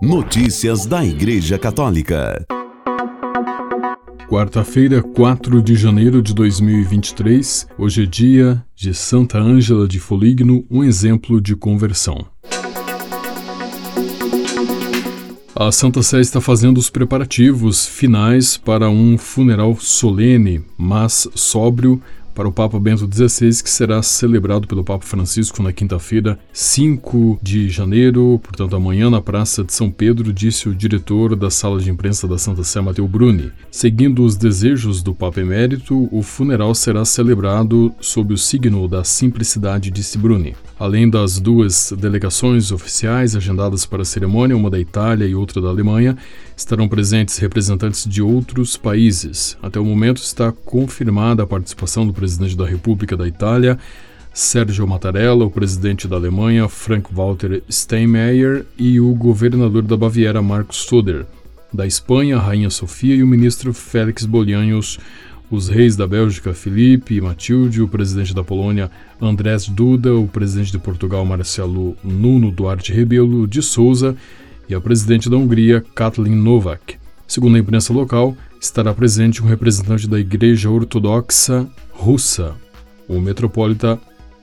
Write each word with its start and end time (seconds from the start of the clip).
Notícias 0.00 0.86
da 0.86 1.04
Igreja 1.04 1.58
Católica. 1.58 2.46
Quarta-feira, 4.28 5.02
4 5.02 5.60
de 5.60 5.74
janeiro 5.74 6.22
de 6.22 6.32
2023, 6.34 7.66
hoje 7.76 8.04
é 8.04 8.06
dia 8.06 8.64
de 8.76 8.94
Santa 8.94 9.38
Ângela 9.38 9.88
de 9.88 9.98
Foligno, 9.98 10.64
um 10.70 10.84
exemplo 10.84 11.40
de 11.40 11.56
conversão. 11.56 12.24
A 15.52 15.72
Santa 15.72 16.04
Sé 16.04 16.20
está 16.20 16.40
fazendo 16.40 16.78
os 16.78 16.88
preparativos 16.88 17.84
finais 17.84 18.56
para 18.56 18.88
um 18.88 19.18
funeral 19.18 19.74
solene, 19.80 20.64
mas 20.78 21.28
sóbrio, 21.34 22.00
para 22.38 22.46
o 22.46 22.52
Papa 22.52 22.78
Bento 22.78 23.10
XVI, 23.12 23.64
que 23.64 23.68
será 23.68 24.00
celebrado 24.00 24.68
pelo 24.68 24.84
Papa 24.84 25.04
Francisco 25.04 25.60
na 25.60 25.72
quinta-feira, 25.72 26.38
5 26.52 27.40
de 27.42 27.68
janeiro, 27.68 28.40
portanto 28.40 28.76
amanhã, 28.76 29.10
na 29.10 29.20
Praça 29.20 29.64
de 29.64 29.72
São 29.72 29.90
Pedro, 29.90 30.32
disse 30.32 30.68
o 30.68 30.74
diretor 30.74 31.34
da 31.34 31.50
sala 31.50 31.80
de 31.80 31.90
imprensa 31.90 32.28
da 32.28 32.38
Santa 32.38 32.62
Sé, 32.62 32.80
Mateu 32.80 33.08
Bruni. 33.08 33.50
Seguindo 33.72 34.22
os 34.22 34.36
desejos 34.36 35.02
do 35.02 35.12
Papa 35.12 35.40
Emérito, 35.40 36.08
o 36.12 36.22
funeral 36.22 36.76
será 36.76 37.04
celebrado 37.04 37.92
sob 38.00 38.32
o 38.32 38.38
signo 38.38 38.86
da 38.86 39.02
simplicidade, 39.02 39.90
disse 39.90 40.16
Bruni. 40.16 40.54
Além 40.78 41.10
das 41.10 41.40
duas 41.40 41.92
delegações 41.98 42.70
oficiais 42.70 43.34
agendadas 43.34 43.84
para 43.84 44.02
a 44.02 44.04
cerimônia, 44.04 44.56
uma 44.56 44.70
da 44.70 44.78
Itália 44.78 45.26
e 45.26 45.34
outra 45.34 45.60
da 45.60 45.70
Alemanha, 45.70 46.16
estarão 46.58 46.88
presentes 46.88 47.38
representantes 47.38 48.04
de 48.04 48.20
outros 48.20 48.76
países. 48.76 49.56
Até 49.62 49.78
o 49.78 49.84
momento 49.84 50.16
está 50.16 50.50
confirmada 50.50 51.44
a 51.44 51.46
participação 51.46 52.04
do 52.04 52.12
presidente 52.12 52.56
da 52.56 52.66
República 52.66 53.16
da 53.16 53.28
Itália, 53.28 53.78
Sérgio 54.34 54.86
Mattarella, 54.86 55.44
o 55.44 55.50
presidente 55.50 56.08
da 56.08 56.16
Alemanha, 56.16 56.68
Frank-Walter 56.68 57.62
Steinmeier, 57.70 58.66
e 58.76 59.00
o 59.00 59.14
governador 59.14 59.82
da 59.82 59.96
Baviera, 59.96 60.42
Marcos 60.42 60.78
Söder. 60.78 61.26
Da 61.72 61.86
Espanha, 61.86 62.38
a 62.38 62.40
Rainha 62.40 62.70
Sofia 62.70 63.14
e 63.14 63.22
o 63.22 63.26
ministro 63.26 63.72
Félix 63.72 64.26
Bolhanhos 64.26 64.98
os 65.50 65.68
reis 65.68 65.96
da 65.96 66.06
Bélgica 66.06 66.52
Felipe 66.52 67.14
e 67.14 67.20
Matilde, 67.22 67.80
o 67.80 67.88
presidente 67.88 68.34
da 68.34 68.44
Polônia 68.44 68.90
Andrés 69.18 69.66
Duda, 69.66 70.14
o 70.14 70.28
presidente 70.28 70.70
de 70.72 70.78
Portugal 70.78 71.24
Marcelo 71.24 71.96
Nuno 72.04 72.50
Duarte 72.50 72.92
Rebelo 72.92 73.46
de 73.46 73.62
Souza 73.62 74.14
e 74.68 74.74
a 74.74 74.80
presidente 74.80 75.30
da 75.30 75.36
Hungria 75.36 75.84
Katalin 75.94 76.34
Novak. 76.34 76.96
Segundo 77.26 77.56
a 77.56 77.58
imprensa 77.58 77.92
local, 77.92 78.36
estará 78.60 78.92
presente 78.92 79.42
um 79.42 79.46
representante 79.46 80.08
da 80.08 80.18
Igreja 80.18 80.70
Ortodoxa 80.70 81.68
Russa, 81.92 82.54
o 83.08 83.20
metropolita 83.20 83.98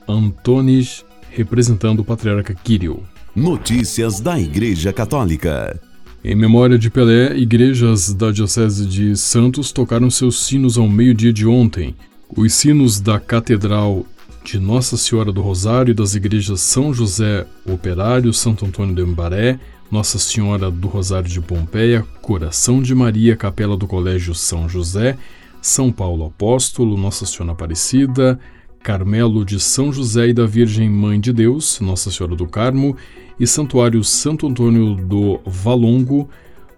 Antonis, 0.08 1.04
representando 1.30 2.00
o 2.00 2.04
patriarca 2.04 2.54
Kirill. 2.54 3.02
Notícias 3.34 4.20
da 4.20 4.38
Igreja 4.40 4.92
Católica. 4.92 5.78
Em 6.24 6.34
memória 6.34 6.78
de 6.78 6.90
Pelé, 6.90 7.36
igrejas 7.36 8.12
da 8.12 8.32
Diocese 8.32 8.86
de 8.86 9.16
Santos 9.16 9.70
tocaram 9.70 10.10
seus 10.10 10.44
sinos 10.44 10.76
ao 10.76 10.88
meio-dia 10.88 11.32
de 11.32 11.46
ontem. 11.46 11.94
Os 12.36 12.52
sinos 12.54 12.98
da 12.98 13.20
Catedral 13.20 14.04
de 14.42 14.58
Nossa 14.58 14.96
Senhora 14.96 15.30
do 15.30 15.40
Rosário 15.40 15.92
e 15.92 15.94
das 15.94 16.14
igrejas 16.14 16.60
São 16.60 16.94
José 16.94 17.46
Operário, 17.64 18.32
Santo 18.32 18.64
Antônio 18.64 18.94
de 18.94 19.02
Embaré, 19.02 19.58
Nossa 19.90 20.18
Senhora 20.18 20.70
do 20.70 20.88
Rosário 20.88 21.28
de 21.28 21.40
Pompeia, 21.40 22.04
Coração 22.20 22.82
de 22.82 22.94
Maria, 22.94 23.36
Capela 23.36 23.76
do 23.76 23.86
Colégio 23.86 24.34
São 24.34 24.68
José, 24.68 25.16
São 25.62 25.92
Paulo 25.92 26.26
Apóstolo, 26.26 26.96
Nossa 26.96 27.24
Senhora 27.24 27.52
Aparecida, 27.52 28.38
Carmelo 28.82 29.44
de 29.44 29.58
São 29.60 29.92
José 29.92 30.28
e 30.28 30.32
da 30.32 30.46
Virgem 30.46 30.88
Mãe 30.88 31.20
de 31.20 31.32
Deus, 31.32 31.80
Nossa 31.80 32.10
Senhora 32.10 32.36
do 32.36 32.46
Carmo, 32.46 32.96
e 33.38 33.46
Santuário 33.46 34.02
Santo 34.02 34.46
Antônio 34.46 34.94
do 34.94 35.40
Valongo 35.44 36.28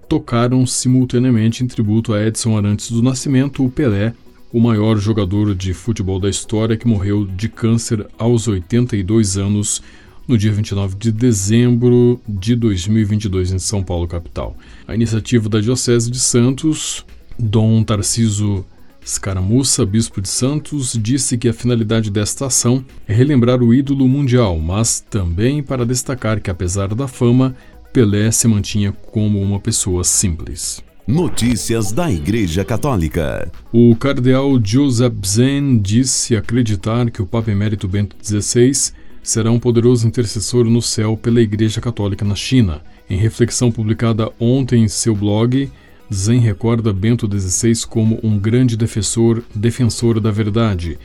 tocaram 0.09 0.67
simultaneamente 0.67 1.63
em 1.63 1.67
tributo 1.67 2.15
a 2.15 2.27
Edson 2.27 2.57
Arantes 2.57 2.91
do 2.91 3.03
Nascimento, 3.03 3.65
o 3.65 3.71
Pelé, 3.71 4.15
o 4.53 4.59
maior 4.59 4.97
jogador 4.97 5.55
de 5.55 5.75
futebol 5.75 6.19
da 6.19 6.31
história 6.31 6.77
que 6.77 6.89
morreu 6.89 7.27
de 7.27 7.49
câncer 7.49 8.07
aos 8.19 8.49
82 8.49 9.37
anos 9.37 9.83
no 10.29 10.37
dia 10.37 10.53
29 10.53 10.95
de 10.97 11.11
dezembro 11.11 12.21
de 12.29 12.55
2022 12.55 13.53
em 13.53 13.59
São 13.59 13.83
Paulo, 13.83 14.07
capital. 14.07 14.55
A 14.87 14.95
iniciativa 14.95 15.49
da 15.49 15.59
Diocese 15.59 16.11
de 16.11 16.21
Santos, 16.21 17.05
Dom 17.39 17.83
Tarciso 17.83 18.65
Scaramuça, 19.03 19.87
bispo 19.87 20.21
de 20.21 20.29
Santos, 20.29 20.99
disse 21.01 21.39
que 21.39 21.49
a 21.49 21.53
finalidade 21.55 22.11
desta 22.11 22.45
ação 22.45 22.85
é 23.09 23.15
relembrar 23.15 23.63
o 23.63 23.73
ídolo 23.73 24.07
mundial, 24.07 24.59
mas 24.59 25.01
também 25.01 25.63
para 25.63 25.87
destacar 25.87 26.43
que, 26.43 26.51
apesar 26.51 26.95
da 26.95 27.09
fama, 27.09 27.57
Pelé 27.91 28.31
se 28.31 28.47
mantinha 28.47 28.93
como 28.93 29.41
uma 29.41 29.59
pessoa 29.59 30.05
simples. 30.05 30.85
Notícias 31.07 31.91
da 31.91 32.13
Igreja 32.13 32.67
Católica. 32.67 33.51
O 33.73 33.97
cardeal 33.97 34.61
Joseph 34.63 35.15
Zen 35.25 35.79
disse 35.79 36.37
acreditar 36.37 37.11
que 37.11 37.23
o 37.23 37.27
Papa 37.27 37.51
Emérito 37.51 37.89
Bento 37.89 38.15
XVI 38.23 38.93
será 39.23 39.51
um 39.51 39.59
poderoso 39.59 40.07
intercessor 40.07 40.65
no 40.65 40.81
céu 40.81 41.17
pela 41.17 41.41
Igreja 41.41 41.81
Católica 41.81 42.25
na 42.25 42.35
China. 42.35 42.81
Em 43.09 43.17
reflexão 43.17 43.71
publicada 43.71 44.31
ontem 44.39 44.85
em 44.85 44.89
seu 44.89 45.15
blog, 45.15 45.71
Zen 46.13 46.41
recorda 46.41 46.93
Bento 46.93 47.29
XVI 47.29 47.87
como 47.87 48.19
um 48.23 48.39
grande 48.39 48.77
defensor, 48.77 49.43
defensor 49.55 50.21
da 50.21 50.31
verdade, 50.31 50.99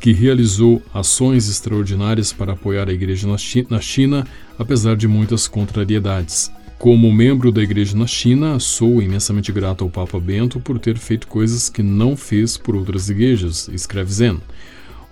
que 0.00 0.12
realizou 0.12 0.82
ações 0.92 1.48
extraordinárias 1.48 2.32
para 2.32 2.52
apoiar 2.52 2.88
a 2.88 2.92
Igreja 2.92 3.26
na 3.26 3.80
China, 3.80 4.26
apesar 4.58 4.96
de 4.96 5.08
muitas 5.08 5.48
contrariedades. 5.48 6.50
Como 6.78 7.10
membro 7.10 7.50
da 7.50 7.62
Igreja 7.62 7.96
na 7.96 8.06
China, 8.06 8.60
sou 8.60 9.00
imensamente 9.00 9.50
grato 9.50 9.82
ao 9.82 9.90
Papa 9.90 10.20
Bento 10.20 10.60
por 10.60 10.78
ter 10.78 10.98
feito 10.98 11.26
coisas 11.26 11.68
que 11.70 11.82
não 11.82 12.16
fez 12.16 12.56
por 12.58 12.76
outras 12.76 13.08
igrejas, 13.08 13.68
escreve 13.72 14.12
Zen. 14.12 14.38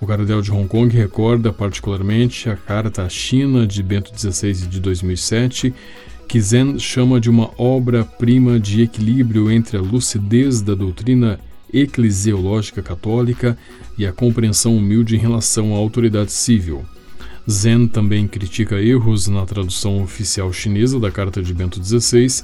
O 0.03 0.07
cardeal 0.07 0.43
de 0.43 0.51
Hong 0.51 0.67
Kong 0.67 0.93
recorda 0.97 1.53
particularmente 1.53 2.51
a 2.51 2.57
Carta 2.57 3.05
à 3.05 3.09
China 3.09 3.65
de 3.65 3.85
Bento 3.85 4.11
XVI 4.13 4.67
de 4.67 4.81
2007, 4.81 5.73
que 6.27 6.41
Zen 6.41 6.77
chama 6.77 7.21
de 7.21 7.31
uma 7.31 7.53
obra-prima 7.57 8.59
de 8.59 8.83
equilíbrio 8.83 9.49
entre 9.49 9.77
a 9.77 9.81
lucidez 9.81 10.61
da 10.61 10.75
doutrina 10.75 11.39
eclesiológica 11.73 12.83
católica 12.83 13.57
e 13.97 14.05
a 14.05 14.13
compreensão 14.13 14.77
humilde 14.77 15.15
em 15.15 15.21
relação 15.21 15.73
à 15.73 15.79
autoridade 15.79 16.33
civil. 16.33 16.85
Zen 17.49 17.87
também 17.87 18.27
critica 18.27 18.83
erros 18.83 19.29
na 19.29 19.47
tradução 19.47 20.03
oficial 20.03 20.53
chinesa 20.53 20.99
da 20.99 21.13
Carta 21.13 21.41
de 21.41 21.55
Bento 21.55 21.81
XVI, 21.81 22.43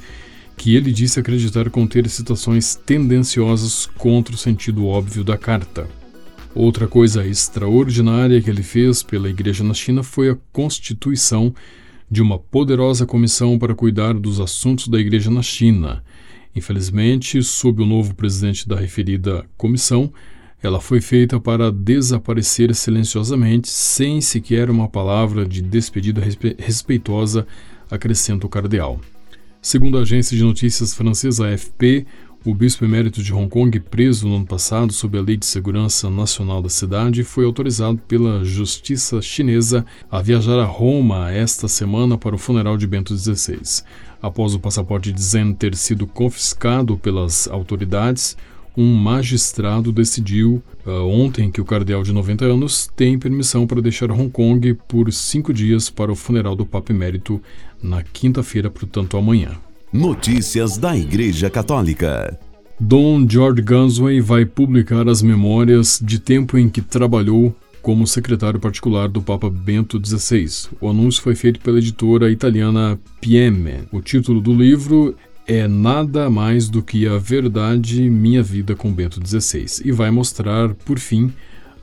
que 0.55 0.77
ele 0.77 0.93
disse 0.93 1.19
acreditar 1.19 1.69
conter 1.69 2.07
citações 2.07 2.73
tendenciosas 2.73 3.85
contra 3.97 4.33
o 4.33 4.37
sentido 4.37 4.87
óbvio 4.87 5.25
da 5.25 5.37
carta. 5.37 5.98
Outra 6.55 6.87
coisa 6.87 7.25
extraordinária 7.25 8.41
que 8.41 8.49
ele 8.49 8.63
fez 8.63 9.03
pela 9.03 9.29
Igreja 9.29 9.63
na 9.63 9.73
China 9.73 10.01
foi 10.01 10.31
a 10.31 10.37
constituição 10.51 11.53
de 12.09 12.21
uma 12.21 12.39
poderosa 12.39 13.05
comissão 13.05 13.59
para 13.59 13.75
cuidar 13.75 14.13
dos 14.13 14.39
assuntos 14.39 14.87
da 14.87 14.99
Igreja 14.99 15.29
na 15.29 15.43
China. 15.43 16.03
Infelizmente, 16.55 17.43
sob 17.43 17.83
o 17.83 17.85
novo 17.85 18.15
presidente 18.15 18.67
da 18.67 18.75
referida 18.75 19.45
comissão, 19.55 20.11
ela 20.61 20.81
foi 20.81 20.99
feita 20.99 21.39
para 21.39 21.71
desaparecer 21.71 22.73
silenciosamente, 22.73 23.69
sem 23.69 24.19
sequer 24.19 24.71
uma 24.71 24.89
palavra 24.89 25.45
de 25.45 25.61
despedida 25.61 26.21
respeitosa, 26.57 27.45
acrescenta 27.91 28.47
o 28.47 28.49
cardeal. 28.49 28.99
Segundo 29.61 29.97
a 29.97 30.01
agência 30.01 30.35
de 30.35 30.43
notícias 30.43 30.93
francesa 30.93 31.47
AFP, 31.47 32.07
o 32.45 32.53
bispo 32.53 32.85
emérito 32.85 33.21
de 33.21 33.33
Hong 33.33 33.49
Kong, 33.49 33.77
preso 33.81 34.27
no 34.27 34.37
ano 34.37 34.45
passado 34.45 34.93
sob 34.93 35.17
a 35.17 35.21
Lei 35.21 35.35
de 35.35 35.45
Segurança 35.45 36.09
Nacional 36.09 36.61
da 36.61 36.69
cidade, 36.69 37.23
foi 37.23 37.43
autorizado 37.43 37.97
pela 38.07 38.45
justiça 38.45 39.21
chinesa 39.21 39.85
a 40.09 40.21
viajar 40.21 40.57
a 40.57 40.63
Roma 40.63 41.31
esta 41.31 41.67
semana 41.67 42.17
para 42.17 42.35
o 42.35 42.37
funeral 42.37 42.77
de 42.77 42.87
Bento 42.87 43.15
XVI. 43.15 43.83
Após 44.21 44.53
o 44.53 44.59
passaporte 44.59 45.11
de 45.11 45.21
Zen 45.21 45.53
ter 45.53 45.75
sido 45.75 46.07
confiscado 46.07 46.97
pelas 46.97 47.45
autoridades, 47.49 48.37
um 48.75 48.93
magistrado 48.95 49.91
decidiu 49.91 50.63
uh, 50.85 50.91
ontem 51.07 51.51
que 51.51 51.59
o 51.59 51.65
cardeal 51.65 52.03
de 52.03 52.13
90 52.13 52.45
anos 52.45 52.89
tem 52.95 53.19
permissão 53.19 53.67
para 53.67 53.81
deixar 53.81 54.11
Hong 54.11 54.29
Kong 54.29 54.75
por 54.87 55.11
cinco 55.11 55.53
dias 55.53 55.89
para 55.89 56.11
o 56.11 56.15
funeral 56.15 56.55
do 56.55 56.65
Papa 56.65 56.93
Emérito 56.93 57.41
na 57.83 58.01
quinta-feira, 58.01 58.69
portanto 58.69 59.17
amanhã. 59.17 59.57
Notícias 59.91 60.77
da 60.77 60.95
Igreja 60.95 61.49
Católica. 61.49 62.37
Dom 62.79 63.27
George 63.27 63.63
Gunsway 63.63 64.21
vai 64.21 64.45
publicar 64.45 65.09
as 65.09 65.23
memórias 65.23 65.99
de 65.99 66.19
tempo 66.19 66.59
em 66.59 66.69
que 66.69 66.79
trabalhou 66.79 67.55
como 67.81 68.05
secretário 68.05 68.59
particular 68.59 69.07
do 69.07 69.19
Papa 69.19 69.49
Bento 69.49 69.99
XVI. 69.99 70.69
O 70.79 70.89
anúncio 70.89 71.23
foi 71.23 71.33
feito 71.33 71.59
pela 71.59 71.79
editora 71.79 72.29
italiana 72.29 72.99
Piemme. 73.19 73.85
O 73.91 73.99
título 73.99 74.39
do 74.39 74.53
livro 74.53 75.15
é 75.47 75.67
nada 75.67 76.29
mais 76.29 76.69
do 76.69 76.83
que 76.83 77.07
a 77.07 77.17
verdade 77.17 78.07
minha 78.11 78.43
vida 78.43 78.75
com 78.75 78.93
Bento 78.93 79.19
XVI 79.27 79.81
e 79.83 79.91
vai 79.91 80.11
mostrar, 80.11 80.71
por 80.85 80.99
fim, 80.99 81.33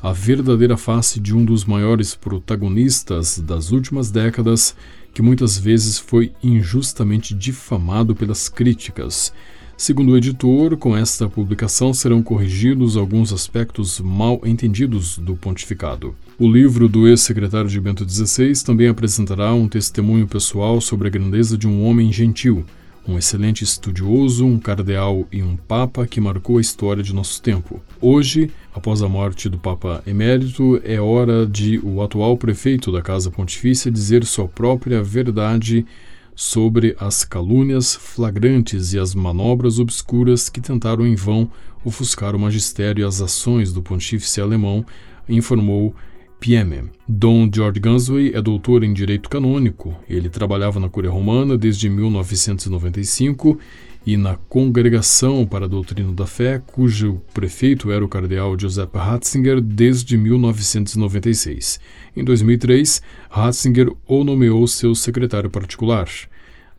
a 0.01 0.13
verdadeira 0.13 0.77
face 0.77 1.19
de 1.19 1.35
um 1.35 1.45
dos 1.45 1.65
maiores 1.65 2.15
protagonistas 2.15 3.41
das 3.41 3.73
últimas 3.73 4.13
décadas 4.13 4.77
que 5.17 5.23
muitas 5.23 5.57
vezes 5.57 5.99
foi 5.99 6.31
injustamente 6.45 7.35
difamado 7.35 8.15
pelas 8.15 8.51
críticas. 8.51 9.33
Segundo 9.75 10.13
o 10.13 10.17
editor, 10.19 10.77
com 10.77 10.95
esta 10.95 11.27
publicação 11.27 11.95
serão 11.95 12.23
corrigidos 12.23 12.99
alguns 12.99 13.33
aspectos 13.33 13.99
mal 13.99 14.43
entendidos 14.45 15.17
do 15.17 15.35
pontificado. 15.35 16.15
O 16.39 16.47
livro 16.47 16.87
do 16.87 17.09
ex-secretário 17.09 17.71
de 17.71 17.81
Bento 17.81 18.07
XVI 18.07 18.63
também 18.63 18.89
apresentará 18.89 19.55
um 19.55 19.67
testemunho 19.67 20.27
pessoal 20.27 20.83
sobre 20.83 21.09
a 21.09 21.11
grandeza 21.11 21.57
de 21.57 21.67
um 21.67 21.83
homem 21.87 22.13
gentil, 22.13 22.63
um 23.09 23.17
excelente 23.17 23.63
estudioso, 23.63 24.45
um 24.45 24.59
cardeal 24.59 25.27
e 25.31 25.43
um 25.43 25.57
papa 25.57 26.07
que 26.07 26.21
marcou 26.21 26.59
a 26.59 26.61
história 26.61 27.03
de 27.03 27.15
nosso 27.15 27.41
tempo. 27.41 27.81
Hoje, 28.01 28.51
após 28.75 29.01
a 29.03 29.09
morte 29.09 29.49
do 29.49 29.59
Papa 29.59 30.03
Emérito, 30.07 30.81
é 30.85 31.01
hora 31.01 31.47
de 31.47 31.79
o 31.79 32.03
atual 32.03 32.37
prefeito 32.37 32.91
da 32.91 33.01
Casa 33.01 33.31
Pontifícia 33.31 33.91
dizer 33.91 34.25
sua 34.25 34.49
própria 34.49 35.03
verdade 35.03 35.87
sobre 36.35 36.95
as 36.99 37.25
calúnias 37.25 37.95
flagrantes 37.95 38.93
e 38.93 38.99
as 38.99 39.15
manobras 39.15 39.79
obscuras 39.79 40.49
que 40.49 40.61
tentaram 40.61 41.07
em 41.07 41.15
vão 41.15 41.51
ofuscar 41.85 42.35
o 42.35 42.39
magistério 42.39 43.03
e 43.03 43.07
as 43.07 43.23
ações 43.23 43.73
do 43.73 43.81
pontífice 43.81 44.41
alemão, 44.41 44.85
informou 45.29 45.95
Pieme. 46.41 46.85
Dom 47.09 47.51
George 47.53 47.81
Gunsway 47.81 48.33
é 48.35 48.41
doutor 48.41 48.85
em 48.85 48.93
Direito 48.93 49.29
Canônico. 49.29 49.97
Ele 50.09 50.29
trabalhava 50.29 50.79
na 50.79 50.89
Cúria 50.89 51.11
Romana 51.11 51.57
desde 51.57 51.89
1995 51.89 53.59
e 54.07 54.17
na 54.17 54.37
Congregação 54.37 55.45
para 55.45 55.65
a 55.65 55.69
Doutrina 55.69 56.13
da 56.13 56.27
Fé, 56.27 56.63
cujo 56.65 57.21
prefeito 57.35 57.91
era 57.91 58.05
o 58.05 58.09
cardeal 58.09 58.57
Joseph 58.57 58.95
Ratzinger 58.95 59.61
desde 59.61 60.17
1996. 60.17 61.81
Em 62.17 62.23
2003, 62.23 63.03
Ratzinger 63.29 63.93
o 64.07 64.23
nomeou 64.23 64.67
seu 64.69 64.95
secretário 64.95 65.51
particular. 65.51 66.09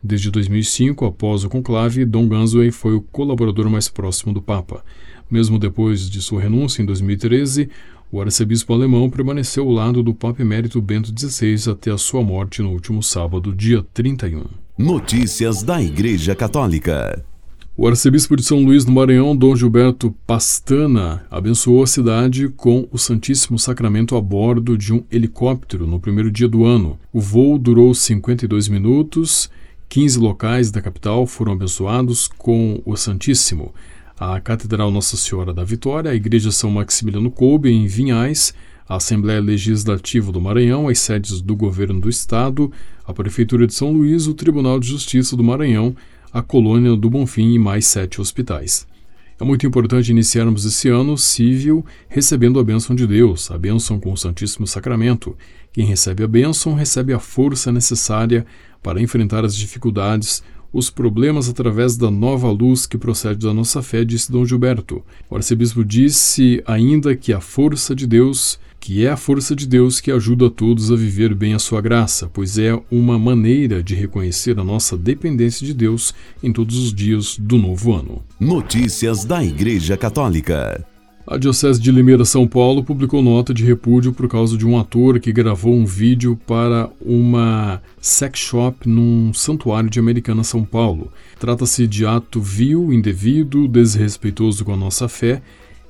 Desde 0.02 0.30
2005, 0.30 1.04
após 1.04 1.44
o 1.44 1.48
conclave, 1.48 2.04
Dom 2.04 2.28
Gunsway 2.28 2.70
foi 2.70 2.94
o 2.94 3.02
colaborador 3.02 3.68
mais 3.68 3.88
próximo 3.88 4.32
do 4.32 4.40
Papa. 4.40 4.84
Mesmo 5.30 5.58
depois 5.58 6.08
de 6.08 6.22
sua 6.22 6.40
renúncia 6.40 6.80
em 6.80 6.86
2013, 6.86 7.68
o 8.10 8.20
arcebispo 8.20 8.72
alemão 8.72 9.10
permaneceu 9.10 9.64
ao 9.64 9.70
lado 9.70 10.02
do 10.02 10.14
Papa 10.14 10.40
Emérito 10.40 10.80
Bento 10.80 11.12
XVI 11.16 11.70
até 11.70 11.90
a 11.90 11.98
sua 11.98 12.22
morte 12.22 12.62
no 12.62 12.70
último 12.70 13.02
sábado, 13.02 13.54
dia 13.54 13.84
31. 13.92 14.44
Notícias 14.78 15.62
da 15.62 15.82
Igreja 15.82 16.34
Católica. 16.34 17.22
O 17.76 17.86
arcebispo 17.86 18.34
de 18.34 18.42
São 18.42 18.64
Luís 18.64 18.84
do 18.84 18.90
Maranhão, 18.90 19.36
Dom 19.36 19.54
Gilberto 19.54 20.10
Pastana, 20.26 21.24
abençoou 21.30 21.82
a 21.82 21.86
cidade 21.86 22.48
com 22.48 22.88
o 22.90 22.98
Santíssimo 22.98 23.58
Sacramento 23.58 24.16
a 24.16 24.20
bordo 24.20 24.76
de 24.76 24.92
um 24.92 25.04
helicóptero 25.12 25.86
no 25.86 26.00
primeiro 26.00 26.30
dia 26.30 26.48
do 26.48 26.64
ano. 26.64 26.98
O 27.12 27.20
voo 27.20 27.58
durou 27.58 27.94
52 27.94 28.68
minutos, 28.68 29.50
15 29.88 30.18
locais 30.18 30.70
da 30.70 30.80
capital 30.80 31.26
foram 31.26 31.52
abençoados 31.52 32.26
com 32.26 32.82
o 32.84 32.96
Santíssimo 32.96 33.72
a 34.18 34.40
Catedral 34.40 34.90
Nossa 34.90 35.16
Senhora 35.16 35.54
da 35.54 35.62
Vitória, 35.62 36.10
a 36.10 36.14
Igreja 36.14 36.50
São 36.50 36.70
Maximiliano 36.70 37.30
Kolbe, 37.30 37.70
em 37.70 37.86
Vinhais, 37.86 38.52
a 38.88 38.96
Assembleia 38.96 39.40
Legislativa 39.40 40.32
do 40.32 40.40
Maranhão, 40.40 40.88
as 40.88 40.98
sedes 40.98 41.40
do 41.40 41.54
Governo 41.54 42.00
do 42.00 42.08
Estado, 42.08 42.72
a 43.06 43.12
Prefeitura 43.14 43.64
de 43.64 43.74
São 43.74 43.92
Luís, 43.92 44.26
o 44.26 44.34
Tribunal 44.34 44.80
de 44.80 44.88
Justiça 44.88 45.36
do 45.36 45.44
Maranhão, 45.44 45.94
a 46.32 46.42
Colônia 46.42 46.96
do 46.96 47.08
Bonfim 47.08 47.52
e 47.52 47.58
mais 47.60 47.86
sete 47.86 48.20
hospitais. 48.20 48.88
É 49.40 49.44
muito 49.44 49.64
importante 49.64 50.10
iniciarmos 50.10 50.64
esse 50.64 50.88
ano 50.88 51.16
civil 51.16 51.86
recebendo 52.08 52.58
a 52.58 52.64
bênção 52.64 52.96
de 52.96 53.06
Deus, 53.06 53.52
a 53.52 53.56
bênção 53.56 54.00
com 54.00 54.12
o 54.12 54.16
Santíssimo 54.16 54.66
Sacramento. 54.66 55.36
Quem 55.72 55.86
recebe 55.86 56.24
a 56.24 56.28
bênção 56.28 56.74
recebe 56.74 57.12
a 57.12 57.20
força 57.20 57.70
necessária 57.70 58.44
para 58.82 59.00
enfrentar 59.00 59.44
as 59.44 59.54
dificuldades, 59.54 60.42
os 60.72 60.90
problemas 60.90 61.48
através 61.48 61.96
da 61.96 62.10
nova 62.10 62.50
luz 62.50 62.86
que 62.86 62.98
procede 62.98 63.46
da 63.46 63.54
nossa 63.54 63.82
fé, 63.82 64.04
disse 64.04 64.30
Dom 64.30 64.44
Gilberto. 64.44 65.02
O 65.30 65.36
arcebispo 65.36 65.84
disse 65.84 66.62
ainda 66.66 67.16
que 67.16 67.32
a 67.32 67.40
força 67.40 67.94
de 67.94 68.06
Deus, 68.06 68.58
que 68.78 69.04
é 69.04 69.10
a 69.10 69.16
força 69.16 69.56
de 69.56 69.66
Deus 69.66 70.00
que 70.00 70.10
ajuda 70.10 70.46
a 70.46 70.50
todos 70.50 70.92
a 70.92 70.96
viver 70.96 71.34
bem 71.34 71.54
a 71.54 71.58
sua 71.58 71.80
graça, 71.80 72.30
pois 72.32 72.58
é 72.58 72.78
uma 72.90 73.18
maneira 73.18 73.82
de 73.82 73.94
reconhecer 73.94 74.58
a 74.58 74.64
nossa 74.64 74.96
dependência 74.96 75.66
de 75.66 75.74
Deus 75.74 76.14
em 76.42 76.52
todos 76.52 76.76
os 76.76 76.92
dias 76.92 77.36
do 77.38 77.56
novo 77.56 77.94
ano. 77.94 78.22
Notícias 78.38 79.24
da 79.24 79.44
Igreja 79.44 79.96
Católica. 79.96 80.84
A 81.30 81.36
Diocese 81.36 81.78
de 81.78 81.92
Limeira, 81.92 82.24
São 82.24 82.48
Paulo, 82.48 82.82
publicou 82.82 83.22
nota 83.22 83.52
de 83.52 83.62
repúdio 83.62 84.14
por 84.14 84.26
causa 84.30 84.56
de 84.56 84.66
um 84.66 84.78
ator 84.78 85.20
que 85.20 85.30
gravou 85.30 85.74
um 85.74 85.84
vídeo 85.84 86.40
para 86.46 86.88
uma 87.02 87.82
sex 88.00 88.38
shop 88.38 88.88
num 88.88 89.34
santuário 89.34 89.90
de 89.90 90.00
Americana, 90.00 90.42
São 90.42 90.64
Paulo. 90.64 91.12
Trata-se 91.38 91.86
de 91.86 92.06
ato 92.06 92.40
vil, 92.40 92.94
indevido, 92.94 93.68
desrespeitoso 93.68 94.64
com 94.64 94.72
a 94.72 94.76
nossa 94.76 95.06
fé 95.06 95.42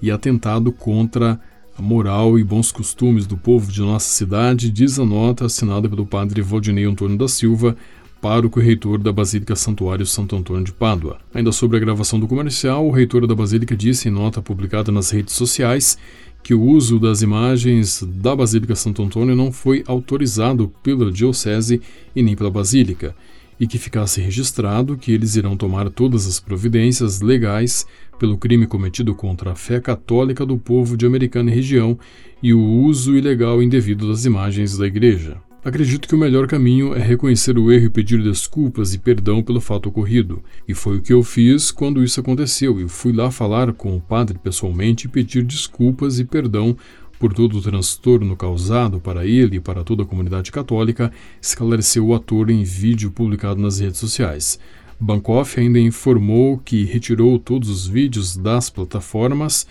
e 0.03 0.11
atentado 0.11 0.73
contra 0.73 1.39
a 1.79 1.81
moral 1.81 2.37
e 2.37 2.43
bons 2.43 2.73
costumes 2.73 3.25
do 3.25 3.37
povo 3.37 3.71
de 3.71 3.81
nossa 3.81 4.09
cidade, 4.09 4.73
diz 4.73 4.99
a 4.99 5.05
nota 5.05 5.47
assinada 5.47 5.89
pelo 5.89 6.05
padre 6.05 6.43
Valdinei 6.43 6.85
Antônio 6.85 7.17
da 7.17 7.29
Silva, 7.29 7.77
pároco 8.21 8.61
e 8.61 8.65
reitor 8.65 8.99
da 8.99 9.13
Basílica 9.13 9.55
Santuário 9.55 10.05
Santo 10.05 10.37
Antônio 10.37 10.65
de 10.65 10.73
Pádua. 10.73 11.19
Ainda 11.33 11.53
sobre 11.53 11.77
a 11.77 11.81
gravação 11.81 12.19
do 12.19 12.27
comercial, 12.27 12.87
o 12.87 12.91
reitor 12.91 13.27
da 13.27 13.35
Basílica 13.35 13.77
disse 13.77 14.09
em 14.09 14.11
nota 14.11 14.43
publicada 14.43 14.91
nas 14.91 15.11
redes 15.11 15.35
sociais 15.35 15.99
que 16.43 16.55
o 16.55 16.63
uso 16.63 16.99
das 16.99 17.23
imagens 17.23 18.03
da 18.03 18.35
Basílica 18.35 18.75
Santo 18.75 19.03
Antônio 19.03 19.37
não 19.37 19.53
foi 19.53 19.85
autorizado 19.87 20.73
pela 20.83 21.11
Diocese 21.11 21.81
e 22.15 22.23
nem 22.23 22.35
pela 22.35 22.51
Basílica, 22.51 23.15
e 23.61 23.67
que 23.67 23.79
ficasse 23.79 24.21
registrado 24.21 24.97
que 24.97 25.13
eles 25.13 25.37
irão 25.37 25.57
tomar 25.57 25.91
todas 25.91 26.27
as 26.27 26.41
providências 26.41 27.21
legais 27.21 27.87
pelo 28.19 28.39
crime 28.39 28.67
cometido 28.67 29.15
contra 29.15 29.53
a 29.53 29.55
fé 29.55 29.81
católica 29.81 30.47
do 30.47 30.59
povo 30.59 30.97
de 30.97 31.07
Americana 31.07 31.51
e 31.51 31.55
região 31.55 31.99
e 32.43 32.55
o 32.55 32.61
uso 32.61 33.17
ilegal 33.17 33.63
indevido 33.63 34.09
das 34.09 34.25
imagens 34.25 34.77
da 34.77 34.87
Igreja. 34.87 35.48
Acredito 35.65 36.07
que 36.07 36.15
o 36.15 36.19
melhor 36.19 36.47
caminho 36.47 36.95
é 36.95 37.01
reconhecer 37.01 37.59
o 37.59 37.73
erro 37.73 37.87
e 37.87 37.91
pedir 37.91 38.23
desculpas 38.23 38.95
e 38.95 38.99
perdão 38.99 39.43
pelo 39.43 39.61
fato 39.61 39.89
ocorrido. 39.89 40.43
E 40.69 40.73
foi 40.73 40.99
o 40.99 41.03
que 41.03 41.13
eu 41.13 41.23
fiz 41.25 41.73
quando 41.73 42.03
isso 42.03 42.21
aconteceu. 42.21 42.79
Eu 42.79 42.89
fui 42.89 43.13
lá 43.13 43.29
falar 43.31 43.73
com 43.73 43.97
o 43.97 44.01
padre 44.01 44.39
pessoalmente 44.39 45.07
e 45.07 45.11
pedir 45.11 45.43
desculpas 45.43 46.21
e 46.21 46.25
perdão 46.25 46.77
por 47.19 47.35
todo 47.35 47.59
o 47.59 47.61
transtorno 47.61 48.37
causado 48.37 49.01
para 49.01 49.27
ele 49.27 49.57
e 49.57 49.61
para 49.61 49.83
toda 49.83 50.05
a 50.05 50.07
comunidade 50.07 50.53
católica, 50.53 51.11
esclareceu 51.43 52.07
o 52.07 52.15
ator 52.15 52.49
em 52.49 52.63
vídeo 52.63 53.11
publicado 53.11 53.61
nas 53.61 53.81
redes 53.81 53.99
sociais. 53.99 54.61
Bankoff 55.01 55.59
ainda 55.59 55.81
informou 55.81 56.59
que 56.59 56.85
retirou 56.85 57.37
todos 57.39 57.69
os 57.69 57.87
vídeos 57.87 58.37
das 58.37 58.71
plataformas 58.71 59.67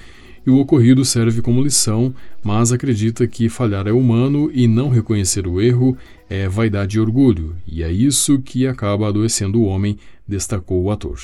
e 0.47 0.49
o 0.49 0.59
ocorrido 0.59 1.03
serve 1.03 1.41
como 1.41 1.61
lição, 1.61 2.15
mas 2.41 2.71
acredita 2.71 3.27
que 3.27 3.49
falhar 3.49 3.85
é 3.85 3.91
humano 3.91 4.49
e 4.53 4.65
não 4.65 4.87
reconhecer 4.87 5.45
o 5.45 5.59
erro 5.59 5.97
é 6.29 6.47
vaidade 6.47 6.95
e 6.95 7.01
orgulho, 7.01 7.53
e 7.67 7.83
é 7.83 7.91
isso 7.91 8.39
que 8.39 8.65
acaba 8.65 9.09
adoecendo 9.09 9.59
o 9.59 9.65
homem, 9.65 9.97
destacou 10.25 10.81
o 10.81 10.89
ator. 10.89 11.19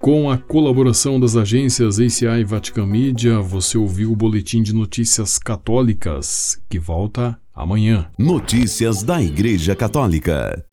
Com 0.00 0.30
a 0.30 0.36
colaboração 0.36 1.20
das 1.20 1.36
agências 1.36 2.00
ACI 2.00 2.40
e 2.40 2.44
Vatican 2.44 2.86
Media, 2.86 3.38
você 3.38 3.78
ouviu 3.78 4.10
o 4.10 4.16
Boletim 4.16 4.62
de 4.62 4.74
Notícias 4.74 5.38
Católicas, 5.38 6.60
que 6.68 6.78
volta 6.78 7.38
amanhã. 7.54 8.08
Notícias 8.18 9.02
da 9.04 9.22
Igreja 9.22 9.76
Católica. 9.76 10.64